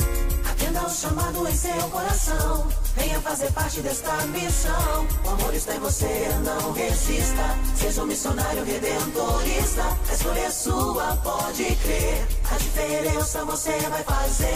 Atenda 0.48 0.86
o 0.86 0.88
chamado 0.88 1.48
em 1.48 1.52
seu 1.52 1.90
coração. 1.90 2.68
Venha 2.94 3.20
fazer 3.20 3.52
parte 3.52 3.80
desta 3.80 4.24
missão. 4.28 5.06
O 5.24 5.30
amor 5.30 5.52
está 5.52 5.74
em 5.74 5.80
você, 5.80 6.28
não 6.44 6.70
resista. 6.72 7.42
Seja 7.74 8.04
um 8.04 8.06
missionário 8.06 8.62
redentorista. 8.64 9.82
A 10.08 10.12
escolha 10.12 10.40
é 10.40 10.50
sua, 10.50 11.16
pode 11.16 11.64
crer. 11.64 12.24
A 12.52 12.56
diferença 12.56 13.44
você 13.44 13.76
vai 13.80 14.04
fazer. 14.04 14.54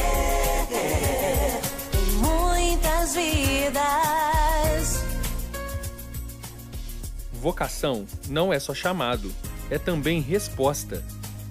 Em 1.95 2.11
muitas 2.19 3.15
vidas. 3.15 5.05
Vocação 7.33 8.07
não 8.29 8.53
é 8.53 8.61
só 8.61 8.73
chamado, 8.73 9.33
é 9.69 9.79
também 9.79 10.21
resposta. 10.21 11.03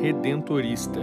Redentorista. 0.00 0.98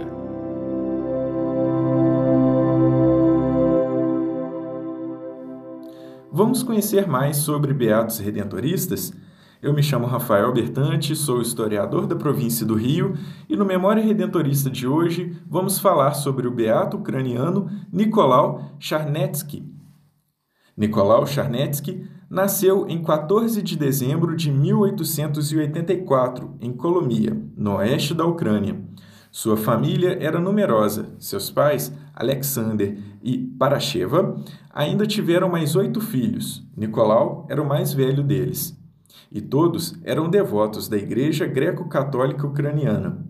Vamos 6.32 6.64
conhecer 6.64 7.06
mais 7.06 7.36
sobre 7.36 7.72
Beatos 7.72 8.18
Redentoristas? 8.18 9.12
Eu 9.62 9.72
me 9.72 9.84
chamo 9.84 10.04
Rafael 10.04 10.52
Bertante, 10.52 11.14
sou 11.14 11.40
historiador 11.40 12.08
da 12.08 12.16
província 12.16 12.66
do 12.66 12.74
Rio 12.74 13.14
e 13.48 13.54
no 13.54 13.64
Memória 13.64 14.02
Redentorista 14.02 14.68
de 14.68 14.88
hoje 14.88 15.32
vamos 15.48 15.78
falar 15.78 16.14
sobre 16.14 16.48
o 16.48 16.50
beato 16.50 16.96
ucraniano 16.96 17.70
Nicolau 17.92 18.72
Charnetsky. 18.80 19.64
Nicolau 20.76 21.24
Charnetsky 21.24 22.04
nasceu 22.28 22.88
em 22.88 23.00
14 23.00 23.62
de 23.62 23.76
dezembro 23.76 24.36
de 24.36 24.50
1884 24.50 26.56
em 26.60 26.72
Colomia, 26.72 27.40
no 27.56 27.76
oeste 27.76 28.12
da 28.12 28.26
Ucrânia. 28.26 28.87
Sua 29.30 29.56
família 29.56 30.16
era 30.20 30.40
numerosa. 30.40 31.14
Seus 31.18 31.50
pais, 31.50 31.92
Alexander 32.14 32.98
e 33.22 33.38
Parasheva, 33.38 34.36
ainda 34.72 35.06
tiveram 35.06 35.48
mais 35.48 35.76
oito 35.76 36.00
filhos. 36.00 36.66
Nicolau 36.76 37.46
era 37.48 37.62
o 37.62 37.68
mais 37.68 37.92
velho 37.92 38.22
deles 38.22 38.78
e 39.30 39.40
todos 39.40 39.94
eram 40.04 40.28
devotos 40.28 40.88
da 40.88 40.96
Igreja 40.96 41.46
Greco-Católica 41.46 42.46
Ucraniana. 42.46 43.24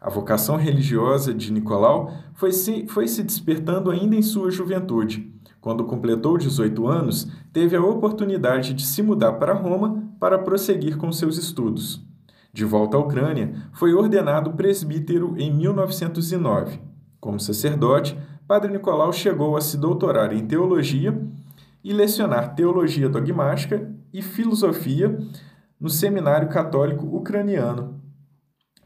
A 0.00 0.10
vocação 0.10 0.56
religiosa 0.56 1.32
de 1.32 1.52
Nicolau 1.52 2.12
foi 2.34 2.52
se, 2.52 2.86
foi 2.86 3.08
se 3.08 3.22
despertando 3.22 3.90
ainda 3.90 4.14
em 4.14 4.22
sua 4.22 4.50
juventude. 4.50 5.32
Quando 5.60 5.84
completou 5.84 6.36
18 6.36 6.86
anos, 6.86 7.26
teve 7.52 7.74
a 7.74 7.82
oportunidade 7.82 8.74
de 8.74 8.84
se 8.84 9.02
mudar 9.02 9.32
para 9.34 9.54
Roma 9.54 10.04
para 10.20 10.38
prosseguir 10.38 10.98
com 10.98 11.10
seus 11.10 11.38
estudos. 11.38 12.04
De 12.54 12.64
volta 12.64 12.96
à 12.96 13.00
Ucrânia, 13.00 13.52
foi 13.72 13.92
ordenado 13.94 14.52
presbítero 14.52 15.34
em 15.36 15.52
1909. 15.52 16.80
Como 17.18 17.40
sacerdote, 17.40 18.16
Padre 18.46 18.70
Nicolau 18.70 19.12
chegou 19.12 19.56
a 19.56 19.60
se 19.60 19.76
doutorar 19.76 20.32
em 20.32 20.46
teologia 20.46 21.20
e 21.82 21.92
lecionar 21.92 22.54
teologia 22.54 23.08
dogmática 23.08 23.92
e 24.12 24.22
filosofia 24.22 25.18
no 25.80 25.90
Seminário 25.90 26.48
Católico 26.48 27.04
Ucraniano. 27.16 28.00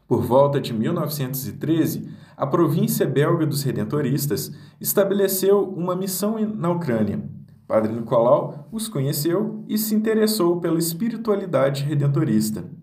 Por 0.07 0.23
volta 0.23 0.59
de 0.59 0.73
1913, 0.73 2.09
a 2.35 2.47
província 2.47 3.05
belga 3.05 3.45
dos 3.45 3.61
Redentoristas 3.61 4.51
estabeleceu 4.81 5.63
uma 5.63 5.95
missão 5.95 6.39
na 6.55 6.71
Ucrânia. 6.71 7.23
Padre 7.67 7.93
Nicolau 7.93 8.67
os 8.71 8.87
conheceu 8.87 9.63
e 9.67 9.77
se 9.77 9.93
interessou 9.93 10.59
pela 10.59 10.79
espiritualidade 10.79 11.83
redentorista. 11.83 12.78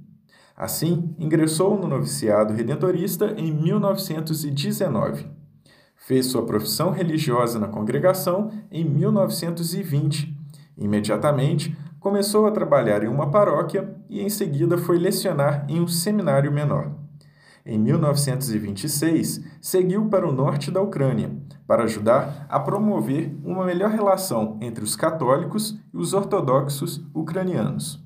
Assim, 0.56 1.14
ingressou 1.18 1.78
no 1.78 1.86
noviciado 1.86 2.54
redentorista 2.54 3.34
em 3.36 3.52
1919. 3.52 5.26
Fez 5.96 6.26
sua 6.26 6.46
profissão 6.46 6.92
religiosa 6.92 7.58
na 7.58 7.68
congregação 7.68 8.50
em 8.70 8.82
1920. 8.82 10.34
Imediatamente, 10.78 11.76
começou 12.00 12.46
a 12.46 12.52
trabalhar 12.52 13.02
em 13.02 13.08
uma 13.08 13.30
paróquia 13.30 13.94
e 14.08 14.22
em 14.22 14.30
seguida 14.30 14.78
foi 14.78 14.98
lecionar 14.98 15.66
em 15.68 15.80
um 15.80 15.86
seminário 15.88 16.50
menor. 16.50 16.90
Em 17.64 17.78
1926, 17.78 19.44
seguiu 19.60 20.08
para 20.08 20.26
o 20.26 20.32
norte 20.32 20.70
da 20.70 20.80
Ucrânia 20.80 21.36
para 21.66 21.82
ajudar 21.82 22.46
a 22.48 22.60
promover 22.60 23.36
uma 23.44 23.64
melhor 23.66 23.90
relação 23.90 24.56
entre 24.62 24.84
os 24.84 24.94
católicos 24.94 25.76
e 25.92 25.96
os 25.96 26.14
ortodoxos 26.14 27.04
ucranianos. 27.12 28.05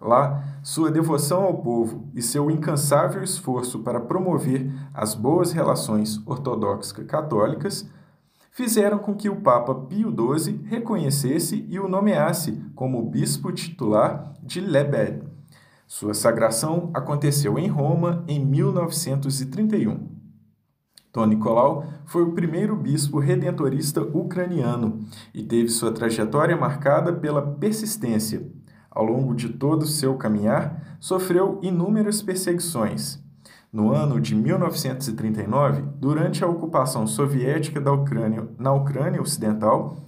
Lá, 0.00 0.44
sua 0.62 0.90
devoção 0.90 1.42
ao 1.42 1.58
povo 1.58 2.08
e 2.14 2.22
seu 2.22 2.50
incansável 2.50 3.22
esforço 3.22 3.80
para 3.80 4.00
promover 4.00 4.70
as 4.94 5.14
boas 5.14 5.52
relações 5.52 6.20
ortodoxas 6.24 6.92
católicas 7.06 7.88
fizeram 8.52 8.98
com 8.98 9.14
que 9.14 9.28
o 9.28 9.40
Papa 9.40 9.74
Pio 9.74 10.10
XII 10.10 10.62
reconhecesse 10.64 11.66
e 11.68 11.78
o 11.80 11.88
nomeasse 11.88 12.60
como 12.74 13.08
bispo 13.08 13.52
titular 13.52 14.34
de 14.42 14.60
Lebed. 14.60 15.22
Sua 15.86 16.12
sagração 16.12 16.90
aconteceu 16.92 17.58
em 17.58 17.66
Roma 17.66 18.24
em 18.28 18.44
1931. 18.44 20.08
Dom 21.12 21.26
Nicolau 21.26 21.86
foi 22.04 22.22
o 22.22 22.32
primeiro 22.32 22.76
bispo 22.76 23.18
redentorista 23.18 24.02
ucraniano 24.02 25.00
e 25.32 25.42
teve 25.42 25.68
sua 25.68 25.90
trajetória 25.90 26.56
marcada 26.56 27.12
pela 27.12 27.42
persistência. 27.42 28.57
Ao 28.98 29.04
longo 29.04 29.32
de 29.32 29.48
todo 29.48 29.82
o 29.82 29.86
seu 29.86 30.16
caminhar, 30.16 30.98
sofreu 30.98 31.60
inúmeras 31.62 32.20
perseguições 32.20 33.22
no 33.72 33.92
ano 33.92 34.20
de 34.20 34.34
1939, 34.34 35.84
durante 36.00 36.42
a 36.42 36.48
ocupação 36.48 37.06
soviética 37.06 37.80
da 37.80 37.92
Ucrânia, 37.92 38.48
na 38.58 38.72
Ucrânia 38.72 39.22
Ocidental, 39.22 39.98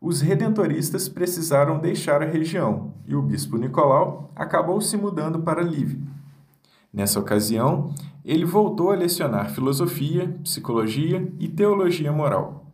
os 0.00 0.22
redentoristas 0.22 1.10
precisaram 1.10 1.78
deixar 1.78 2.22
a 2.22 2.24
região 2.24 2.94
e 3.06 3.14
o 3.14 3.20
bispo 3.20 3.58
Nicolau 3.58 4.30
acabou 4.34 4.80
se 4.80 4.96
mudando 4.96 5.40
para 5.40 5.62
Lviv. 5.62 6.00
Nessa 6.90 7.20
ocasião, 7.20 7.92
ele 8.24 8.46
voltou 8.46 8.92
a 8.92 8.96
lecionar 8.96 9.50
filosofia, 9.50 10.34
psicologia 10.42 11.30
e 11.38 11.48
teologia 11.48 12.10
moral. 12.10 12.64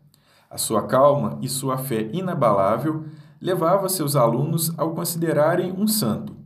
A 0.49 0.57
sua 0.57 0.87
calma 0.87 1.37
e 1.43 1.49
sua 1.49 1.77
fé 1.77 2.09
inabalável 2.13 3.07
levava 3.41 3.89
seus 3.89 4.17
alunos 4.17 4.73
ao 4.79 4.95
considerarem 4.95 5.73
um 5.73 5.87
santo. 5.87 6.37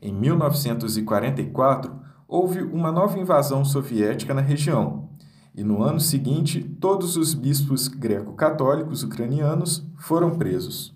Em 0.00 0.12
1944, 0.12 1.92
houve 2.28 2.62
uma 2.62 2.92
nova 2.92 3.18
invasão 3.18 3.64
soviética 3.64 4.34
na 4.34 4.40
região, 4.40 5.10
e 5.54 5.64
no 5.64 5.82
ano 5.82 6.00
seguinte 6.00 6.62
todos 6.62 7.16
os 7.16 7.32
bispos 7.32 7.88
greco-católicos 7.88 9.02
ucranianos 9.02 9.86
foram 9.98 10.36
presos. 10.36 10.94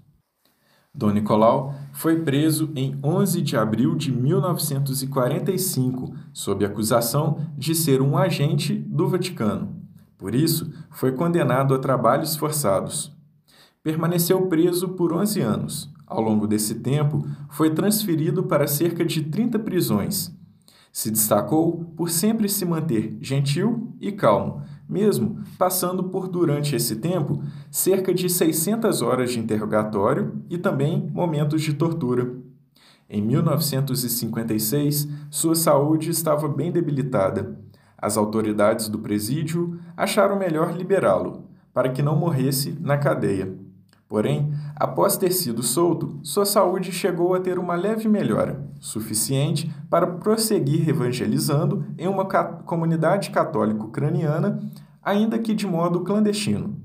Dom 0.92 1.12
Nicolau 1.12 1.72
foi 1.92 2.20
preso 2.20 2.68
em 2.74 2.98
11 3.02 3.42
de 3.42 3.56
abril 3.56 3.94
de 3.94 4.10
1945, 4.10 6.12
sob 6.32 6.64
acusação 6.64 7.46
de 7.56 7.76
ser 7.76 8.02
um 8.02 8.18
agente 8.18 8.74
do 8.74 9.08
Vaticano. 9.08 9.76
Por 10.18 10.34
isso, 10.34 10.68
foi 10.90 11.12
condenado 11.12 11.74
a 11.74 11.78
trabalhos 11.78 12.34
forçados. 12.36 13.16
Permaneceu 13.82 14.46
preso 14.46 14.90
por 14.90 15.12
11 15.12 15.40
anos. 15.40 15.92
Ao 16.06 16.20
longo 16.20 16.46
desse 16.46 16.76
tempo, 16.76 17.24
foi 17.48 17.70
transferido 17.70 18.42
para 18.42 18.66
cerca 18.66 19.04
de 19.04 19.22
30 19.22 19.58
prisões, 19.60 20.34
se 20.92 21.10
destacou 21.10 21.84
por 21.96 22.10
sempre 22.10 22.48
se 22.48 22.64
manter 22.64 23.16
gentil 23.20 23.94
e 24.00 24.10
calmo, 24.10 24.62
mesmo 24.88 25.40
passando 25.56 26.04
por, 26.04 26.26
durante 26.26 26.74
esse 26.74 26.96
tempo, 26.96 27.42
cerca 27.70 28.12
de 28.12 28.28
600 28.28 29.00
horas 29.02 29.30
de 29.30 29.38
interrogatório 29.38 30.42
e 30.50 30.58
também 30.58 31.08
momentos 31.12 31.62
de 31.62 31.74
tortura. 31.74 32.34
Em 33.08 33.22
1956, 33.22 35.08
sua 35.30 35.54
saúde 35.54 36.10
estava 36.10 36.48
bem 36.48 36.72
debilitada. 36.72 37.58
As 37.96 38.16
autoridades 38.16 38.88
do 38.88 38.98
presídio 38.98 39.78
acharam 39.96 40.38
melhor 40.38 40.76
liberá-lo, 40.76 41.44
para 41.72 41.90
que 41.90 42.02
não 42.02 42.16
morresse 42.16 42.76
na 42.80 42.98
cadeia. 42.98 43.59
Porém, 44.10 44.52
após 44.74 45.16
ter 45.16 45.30
sido 45.30 45.62
solto, 45.62 46.18
sua 46.24 46.44
saúde 46.44 46.90
chegou 46.90 47.32
a 47.32 47.38
ter 47.38 47.60
uma 47.60 47.76
leve 47.76 48.08
melhora, 48.08 48.68
suficiente 48.80 49.72
para 49.88 50.04
prosseguir 50.04 50.88
evangelizando 50.88 51.86
em 51.96 52.08
uma 52.08 52.24
comunidade 52.24 53.30
católica 53.30 53.84
ucraniana, 53.84 54.58
ainda 55.00 55.38
que 55.38 55.54
de 55.54 55.64
modo 55.64 56.00
clandestino. 56.00 56.76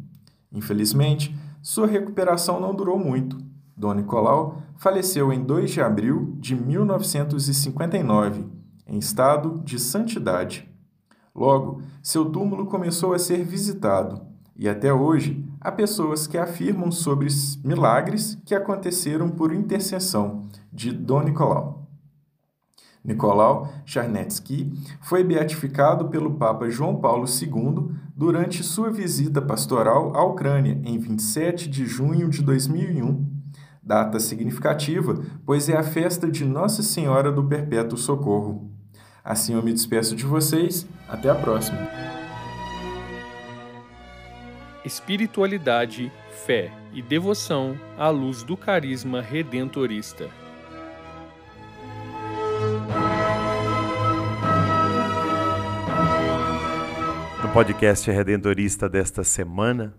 Infelizmente, 0.51 1.35
sua 1.63 1.87
recuperação 1.87 2.59
não 2.59 2.75
durou 2.75 2.99
muito. 2.99 3.39
Dom 3.75 3.95
Nicolau 3.95 4.61
faleceu 4.77 5.33
em 5.33 5.43
2 5.43 5.71
de 5.71 5.81
abril 5.81 6.35
de 6.37 6.55
1959, 6.55 8.45
em 8.85 8.99
estado 8.99 9.63
de 9.65 9.79
santidade. 9.79 10.69
Logo, 11.33 11.81
seu 12.03 12.25
túmulo 12.25 12.67
começou 12.67 13.15
a 13.15 13.19
ser 13.19 13.43
visitado 13.43 14.35
e 14.57 14.69
até 14.69 14.93
hoje, 14.93 15.44
há 15.65 15.71
pessoas 15.71 16.27
que 16.27 16.37
afirmam 16.37 16.91
sobre 16.91 17.27
milagres 17.63 18.37
que 18.45 18.53
aconteceram 18.53 19.29
por 19.29 19.51
intercessão 19.51 20.47
de 20.71 20.91
Dom 20.91 21.23
Nicolau. 21.23 21.89
Nicolau 23.03 23.67
Charnetsky 23.83 24.71
foi 25.01 25.23
beatificado 25.23 26.07
pelo 26.07 26.35
Papa 26.35 26.69
João 26.69 26.97
Paulo 26.97 27.25
II 27.25 27.95
durante 28.15 28.63
sua 28.63 28.91
visita 28.91 29.41
pastoral 29.41 30.15
à 30.15 30.23
Ucrânia 30.23 30.79
em 30.83 30.99
27 30.99 31.67
de 31.67 31.87
junho 31.87 32.29
de 32.29 32.43
2001, 32.43 33.25
data 33.81 34.19
significativa, 34.19 35.19
pois 35.47 35.67
é 35.67 35.75
a 35.75 35.83
festa 35.83 36.29
de 36.29 36.45
Nossa 36.45 36.83
Senhora 36.83 37.31
do 37.31 37.43
Perpétuo 37.43 37.97
Socorro. 37.97 38.69
Assim 39.23 39.55
eu 39.55 39.63
me 39.63 39.73
despeço 39.73 40.15
de 40.15 40.25
vocês, 40.25 40.85
até 41.09 41.27
a 41.27 41.35
próxima 41.35 42.24
espiritualidade, 44.85 46.11
fé 46.45 46.71
e 46.93 47.01
devoção 47.01 47.75
à 47.97 48.07
luz 48.09 48.43
do 48.43 48.55
carisma 48.55 49.19
redentorista. 49.19 50.29
No 57.43 57.51
podcast 57.51 58.11
redentorista 58.11 58.87
desta 58.87 59.23
semana, 59.23 59.95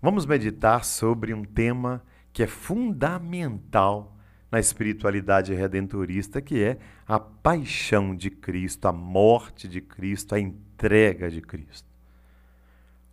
vamos 0.00 0.24
meditar 0.24 0.84
sobre 0.84 1.34
um 1.34 1.42
tema 1.42 2.00
que 2.32 2.44
é 2.44 2.46
fundamental 2.46 4.16
na 4.52 4.60
espiritualidade 4.60 5.52
redentorista, 5.52 6.40
que 6.40 6.62
é 6.62 6.78
a 7.08 7.18
paixão 7.18 8.14
de 8.14 8.30
Cristo, 8.30 8.86
a 8.86 8.92
morte 8.92 9.66
de 9.66 9.80
Cristo, 9.80 10.36
a 10.36 10.38
entrega 10.38 11.28
de 11.28 11.40
Cristo. 11.40 11.91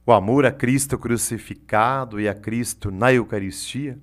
O 0.10 0.12
amor 0.12 0.44
a 0.44 0.52
Cristo 0.52 0.98
crucificado 0.98 2.20
e 2.20 2.28
a 2.28 2.34
Cristo 2.34 2.90
na 2.90 3.14
Eucaristia 3.14 3.96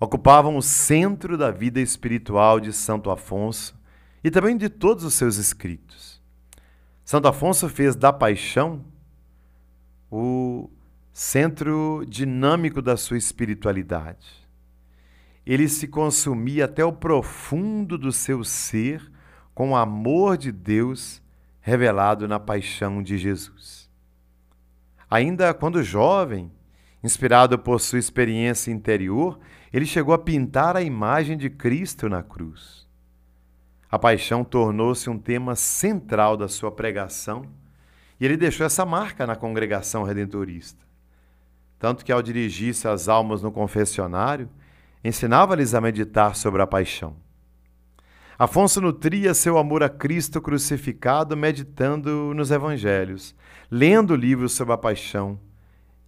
ocupavam 0.00 0.56
o 0.56 0.62
centro 0.62 1.38
da 1.38 1.48
vida 1.52 1.80
espiritual 1.80 2.58
de 2.58 2.72
Santo 2.72 3.08
Afonso 3.08 3.80
e 4.24 4.32
também 4.32 4.56
de 4.56 4.68
todos 4.68 5.04
os 5.04 5.14
seus 5.14 5.36
escritos. 5.36 6.20
Santo 7.04 7.28
Afonso 7.28 7.68
fez 7.68 7.94
da 7.94 8.12
paixão 8.12 8.84
o 10.10 10.68
centro 11.12 12.04
dinâmico 12.08 12.82
da 12.82 12.96
sua 12.96 13.16
espiritualidade 13.16 14.42
ele 15.44 15.68
se 15.68 15.86
consumia 15.86 16.64
até 16.64 16.84
o 16.84 16.92
profundo 16.92 17.96
do 17.96 18.10
seu 18.10 18.42
ser 18.42 19.08
com 19.54 19.70
o 19.70 19.76
amor 19.76 20.36
de 20.36 20.50
Deus 20.50 21.22
revelado 21.60 22.26
na 22.26 22.40
paixão 22.40 23.00
de 23.00 23.16
Jesus. 23.18 23.81
Ainda 25.12 25.52
quando 25.52 25.82
jovem, 25.82 26.50
inspirado 27.04 27.58
por 27.58 27.78
sua 27.82 27.98
experiência 27.98 28.70
interior, 28.70 29.38
ele 29.70 29.84
chegou 29.84 30.14
a 30.14 30.18
pintar 30.18 30.74
a 30.74 30.80
imagem 30.80 31.36
de 31.36 31.50
Cristo 31.50 32.08
na 32.08 32.22
cruz. 32.22 32.88
A 33.90 33.98
paixão 33.98 34.42
tornou-se 34.42 35.10
um 35.10 35.18
tema 35.18 35.54
central 35.54 36.34
da 36.34 36.48
sua 36.48 36.72
pregação 36.72 37.44
e 38.18 38.24
ele 38.24 38.38
deixou 38.38 38.64
essa 38.64 38.86
marca 38.86 39.26
na 39.26 39.36
congregação 39.36 40.02
redentorista. 40.02 40.82
Tanto 41.78 42.06
que, 42.06 42.10
ao 42.10 42.22
dirigir-se 42.22 42.88
às 42.88 43.06
almas 43.06 43.42
no 43.42 43.52
confessionário, 43.52 44.48
ensinava-lhes 45.04 45.74
a 45.74 45.80
meditar 45.82 46.34
sobre 46.34 46.62
a 46.62 46.66
paixão. 46.66 47.14
Afonso 48.42 48.80
nutria 48.80 49.34
seu 49.34 49.56
amor 49.56 49.84
a 49.84 49.88
Cristo 49.88 50.40
crucificado 50.40 51.36
meditando 51.36 52.34
nos 52.34 52.50
evangelhos, 52.50 53.36
lendo 53.70 54.16
livros 54.16 54.50
sobre 54.50 54.74
a 54.74 54.76
paixão 54.76 55.38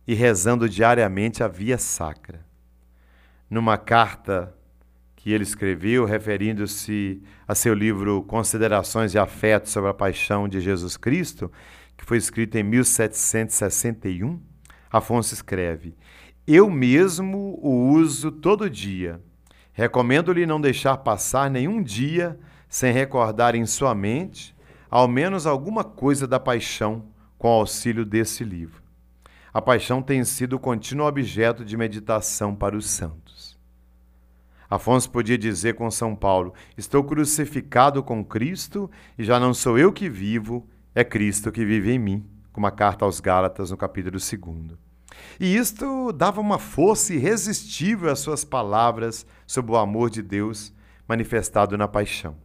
e 0.05 0.15
rezando 0.15 0.69
diariamente 0.69 1.45
a 1.45 1.47
via 1.47 1.79
sacra. 1.79 2.45
Numa 3.49 3.79
carta 3.79 4.53
que 5.15 5.31
ele 5.31 5.45
escreveu, 5.45 6.05
referindo-se 6.05 7.23
a 7.47 7.55
seu 7.55 7.73
livro 7.73 8.25
Considerações 8.25 9.15
e 9.15 9.19
Afetos 9.21 9.71
sobre 9.71 9.91
a 9.91 9.95
Paixão 9.95 10.49
de 10.49 10.61
Jesus 10.61 10.97
Cristo, 10.97 11.53
que 11.97 12.05
foi 12.05 12.17
escrito 12.17 12.57
em 12.57 12.65
1761, 12.65 14.41
Afonso 14.91 15.35
escreve: 15.35 15.95
eu 16.47 16.69
mesmo 16.69 17.61
o 17.63 17.91
uso 17.93 18.33
todo 18.33 18.69
dia. 18.69 19.21
Recomendo-lhe 19.75 20.47
não 20.47 20.61
deixar 20.61 20.97
passar 20.99 21.51
nenhum 21.51 21.83
dia 21.83 22.39
sem 22.69 22.93
recordar 22.93 23.55
em 23.55 23.67
sua 23.67 23.95
mente 23.95 24.55
ao 24.89 25.09
menos 25.09 25.45
alguma 25.45 25.83
coisa 25.83 26.25
da 26.25 26.39
paixão 26.39 27.07
com 27.37 27.49
auxílio 27.49 28.05
desse 28.05 28.45
livro. 28.45 28.81
A 29.53 29.61
paixão 29.61 30.01
tem 30.01 30.25
sido 30.25 30.55
o 30.55 30.61
contínuo 30.61 31.07
objeto 31.07 31.65
de 31.65 31.77
meditação 31.77 32.55
para 32.55 32.77
os 32.77 32.89
santos. 32.89 33.59
Afonso 34.71 35.11
podia 35.11 35.37
dizer 35.37 35.75
com 35.75 35.91
São 35.91 36.15
Paulo: 36.15 36.55
Estou 36.77 37.03
crucificado 37.03 38.03
com 38.03 38.25
Cristo 38.25 38.89
e 39.19 39.25
já 39.25 39.41
não 39.41 39.53
sou 39.53 39.77
eu 39.77 39.93
que 39.93 40.09
vivo, 40.09 40.69
é 40.95 41.03
Cristo 41.03 41.51
que 41.51 41.65
vive 41.65 41.91
em 41.93 41.99
mim, 41.99 42.25
como 42.53 42.67
a 42.69 42.71
carta 42.71 43.05
aos 43.05 43.19
Gálatas 43.19 43.73
no 43.73 43.77
capítulo 43.77 44.13
2. 44.13 44.84
E 45.39 45.57
isto 45.57 46.13
dava 46.13 46.41
uma 46.41 46.59
força 46.59 47.15
irresistível 47.15 48.11
às 48.11 48.21
suas 48.21 48.45
palavras 48.45 49.27
sobre 49.47 49.73
o 49.73 49.77
amor 49.77 50.11
de 50.11 50.23
Deus 50.23 50.73
manifestado 51.07 51.77
na 51.77 51.89
paixão. 51.89 52.37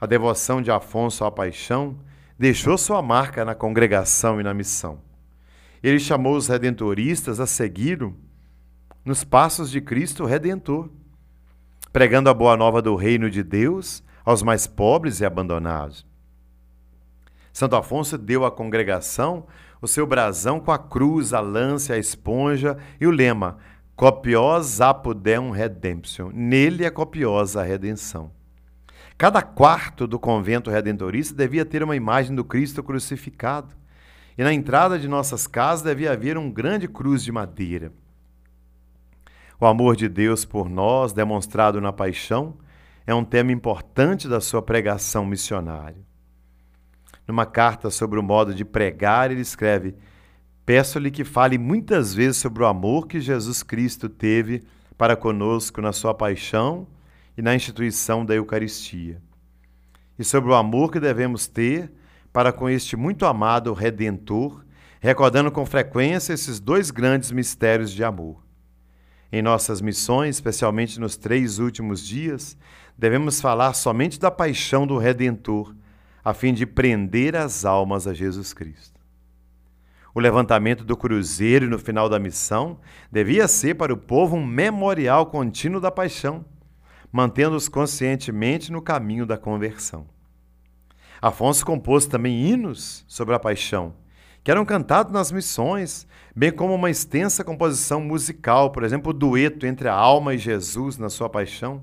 A 0.00 0.06
devoção 0.06 0.60
de 0.60 0.70
Afonso 0.70 1.24
à 1.24 1.30
paixão 1.30 1.98
deixou 2.38 2.76
sua 2.76 3.00
marca 3.00 3.44
na 3.44 3.54
congregação 3.54 4.40
e 4.40 4.44
na 4.44 4.52
missão. 4.52 5.00
Ele 5.82 5.98
chamou 5.98 6.36
os 6.36 6.48
redentoristas 6.48 7.40
a 7.40 7.46
segui-lo 7.46 8.16
nos 9.04 9.22
passos 9.22 9.70
de 9.70 9.80
Cristo 9.80 10.24
Redentor, 10.24 10.90
pregando 11.92 12.28
a 12.28 12.34
boa 12.34 12.56
nova 12.56 12.82
do 12.82 12.96
reino 12.96 13.30
de 13.30 13.42
Deus 13.42 14.02
aos 14.24 14.42
mais 14.42 14.66
pobres 14.66 15.20
e 15.20 15.24
abandonados. 15.24 16.06
Santo 17.52 17.76
Afonso 17.76 18.18
deu 18.18 18.44
à 18.44 18.50
congregação 18.50 19.46
o 19.84 19.88
seu 19.88 20.06
brasão 20.06 20.58
com 20.58 20.72
a 20.72 20.78
cruz, 20.78 21.34
a 21.34 21.40
lança, 21.40 21.92
a 21.92 21.98
esponja 21.98 22.78
e 22.98 23.06
o 23.06 23.10
lema 23.10 23.58
Copios 23.94 24.80
apudem 24.80 25.52
redemption. 25.52 26.30
Nele 26.32 26.84
é 26.84 26.90
copiosa 26.90 27.60
a 27.60 27.64
redenção. 27.64 28.32
Cada 29.16 29.42
quarto 29.42 30.06
do 30.06 30.18
convento 30.18 30.70
redentorista 30.70 31.34
devia 31.34 31.64
ter 31.66 31.82
uma 31.82 31.94
imagem 31.94 32.34
do 32.34 32.42
Cristo 32.42 32.82
crucificado. 32.82 33.68
E 34.36 34.42
na 34.42 34.52
entrada 34.52 34.98
de 34.98 35.06
nossas 35.06 35.46
casas 35.46 35.84
devia 35.84 36.12
haver 36.12 36.36
um 36.36 36.50
grande 36.50 36.88
cruz 36.88 37.22
de 37.22 37.30
madeira. 37.30 37.92
O 39.60 39.66
amor 39.66 39.94
de 39.94 40.08
Deus 40.08 40.44
por 40.44 40.68
nós, 40.68 41.12
demonstrado 41.12 41.80
na 41.80 41.92
paixão, 41.92 42.56
é 43.06 43.14
um 43.14 43.24
tema 43.24 43.52
importante 43.52 44.26
da 44.26 44.40
sua 44.40 44.62
pregação 44.62 45.24
missionária. 45.24 46.13
Numa 47.26 47.46
carta 47.46 47.90
sobre 47.90 48.18
o 48.18 48.22
modo 48.22 48.54
de 48.54 48.64
pregar, 48.64 49.30
ele 49.30 49.40
escreve: 49.40 49.94
Peço-lhe 50.66 51.10
que 51.10 51.24
fale 51.24 51.58
muitas 51.58 52.14
vezes 52.14 52.36
sobre 52.36 52.62
o 52.62 52.66
amor 52.66 53.06
que 53.06 53.20
Jesus 53.20 53.62
Cristo 53.62 54.08
teve 54.08 54.62
para 54.96 55.16
conosco 55.16 55.80
na 55.80 55.92
sua 55.92 56.14
paixão 56.14 56.86
e 57.36 57.42
na 57.42 57.54
instituição 57.54 58.24
da 58.24 58.34
Eucaristia, 58.34 59.20
e 60.18 60.24
sobre 60.24 60.50
o 60.50 60.54
amor 60.54 60.92
que 60.92 61.00
devemos 61.00 61.46
ter 61.46 61.92
para 62.32 62.52
com 62.52 62.68
este 62.68 62.96
muito 62.96 63.26
amado 63.26 63.72
Redentor, 63.72 64.64
recordando 65.00 65.50
com 65.50 65.66
frequência 65.66 66.32
esses 66.32 66.60
dois 66.60 66.90
grandes 66.90 67.30
mistérios 67.30 67.90
de 67.90 68.04
amor. 68.04 68.42
Em 69.32 69.42
nossas 69.42 69.80
missões, 69.80 70.36
especialmente 70.36 71.00
nos 71.00 71.16
três 71.16 71.58
últimos 71.58 72.06
dias, 72.06 72.56
devemos 72.96 73.40
falar 73.40 73.72
somente 73.74 74.18
da 74.20 74.30
paixão 74.30 74.86
do 74.86 74.96
Redentor 74.96 75.74
a 76.24 76.32
fim 76.32 76.54
de 76.54 76.64
prender 76.64 77.36
as 77.36 77.66
almas 77.66 78.06
a 78.06 78.14
Jesus 78.14 78.54
Cristo. 78.54 78.98
O 80.14 80.20
levantamento 80.20 80.84
do 80.84 80.96
cruzeiro 80.96 81.68
no 81.68 81.78
final 81.78 82.08
da 82.08 82.18
missão 82.18 82.78
devia 83.12 83.46
ser 83.46 83.74
para 83.74 83.92
o 83.92 83.96
povo 83.96 84.36
um 84.36 84.46
memorial 84.46 85.26
contínuo 85.26 85.80
da 85.80 85.90
paixão, 85.90 86.44
mantendo-os 87.12 87.68
conscientemente 87.68 88.72
no 88.72 88.80
caminho 88.80 89.26
da 89.26 89.36
conversão. 89.36 90.06
Afonso 91.20 91.66
compôs 91.66 92.06
também 92.06 92.46
hinos 92.48 93.04
sobre 93.06 93.34
a 93.34 93.38
paixão, 93.38 93.94
que 94.42 94.50
eram 94.50 94.64
cantados 94.64 95.12
nas 95.12 95.32
missões, 95.32 96.06
bem 96.34 96.52
como 96.52 96.74
uma 96.74 96.90
extensa 96.90 97.44
composição 97.44 98.00
musical, 98.00 98.70
por 98.70 98.82
exemplo, 98.82 99.10
o 99.10 99.14
dueto 99.14 99.66
entre 99.66 99.88
a 99.88 99.94
alma 99.94 100.34
e 100.34 100.38
Jesus 100.38 100.96
na 100.96 101.10
sua 101.10 101.28
paixão 101.28 101.82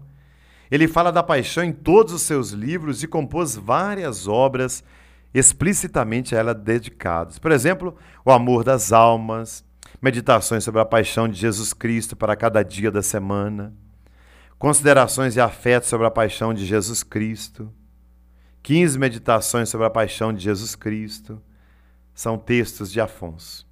ele 0.71 0.87
fala 0.87 1.11
da 1.11 1.21
paixão 1.21 1.63
em 1.63 1.73
todos 1.73 2.13
os 2.13 2.21
seus 2.21 2.51
livros 2.51 3.03
e 3.03 3.07
compôs 3.07 3.55
várias 3.55 4.27
obras 4.27 4.83
explicitamente 5.33 6.35
a 6.35 6.39
ela 6.39 6.53
dedicadas. 6.53 7.37
Por 7.37 7.51
exemplo, 7.51 7.95
O 8.25 8.31
Amor 8.31 8.63
das 8.63 8.91
Almas, 8.91 9.63
Meditações 10.01 10.63
sobre 10.63 10.81
a 10.81 10.85
Paixão 10.85 11.27
de 11.27 11.37
Jesus 11.37 11.73
Cristo 11.73 12.15
para 12.15 12.35
cada 12.35 12.63
dia 12.63 12.89
da 12.89 13.03
semana, 13.03 13.73
Considerações 14.57 15.35
e 15.35 15.41
Afetos 15.41 15.89
sobre 15.89 16.07
a 16.07 16.11
Paixão 16.11 16.53
de 16.53 16.65
Jesus 16.65 17.03
Cristo, 17.03 17.71
15 18.63 18.97
Meditações 18.97 19.69
sobre 19.69 19.85
a 19.85 19.89
Paixão 19.89 20.33
de 20.33 20.43
Jesus 20.43 20.75
Cristo, 20.75 21.41
são 22.13 22.37
textos 22.37 22.91
de 22.91 23.01
Afonso. 23.01 23.67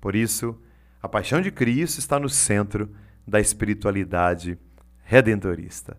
Por 0.00 0.14
isso, 0.14 0.56
a 1.02 1.08
paixão 1.08 1.40
de 1.40 1.50
Cristo 1.50 1.98
está 1.98 2.18
no 2.18 2.28
centro 2.28 2.90
da 3.26 3.40
espiritualidade 3.40 4.58
redentorista. 5.04 5.96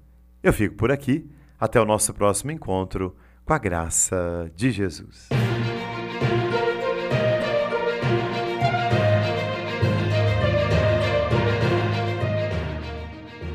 Eu 0.48 0.54
fico 0.54 0.76
por 0.76 0.92
aqui. 0.94 1.30
Até 1.60 1.82
o 1.82 1.84
nosso 1.84 2.14
próximo 2.14 2.52
encontro, 2.52 3.18
com 3.44 3.52
a 3.52 3.58
graça 3.58 4.50
de 4.56 4.72
Jesus. 4.72 5.28